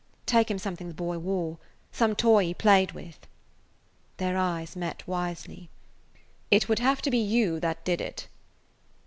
"Take 0.25 0.49
him 0.49 0.57
something 0.57 0.87
the 0.87 0.95
boy 0.95 1.19
wore, 1.19 1.59
some 1.91 2.15
toy 2.15 2.43
he 2.45 2.53
played 2.55 2.93
with." 2.93 3.27
Their 4.17 4.35
eyes 4.35 4.75
met 4.75 5.07
wisely. 5.07 5.69
"It 6.49 6.67
would 6.67 6.79
have 6.79 7.03
to 7.03 7.11
be 7.11 7.19
you 7.19 7.59
that 7.59 7.85
did 7.85 8.01
it." 8.01 8.27